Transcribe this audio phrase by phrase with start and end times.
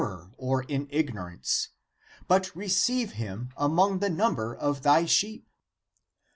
[0.01, 1.69] ACTS OF PETER 'J'J or in ignorance;
[2.27, 5.47] but receive him among the number of thy sheep.